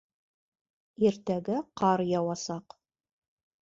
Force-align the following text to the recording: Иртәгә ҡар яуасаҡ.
Иртәгә 1.05 1.61
ҡар 1.83 2.07
яуасаҡ. 2.17 2.81